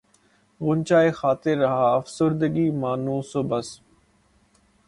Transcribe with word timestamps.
غنچۂ 0.61 1.11
خاطر 1.11 1.55
رہا 1.57 1.87
افسردگی 1.95 2.67
مانوس 2.71 3.29
و 3.35 3.41
بس 3.43 3.67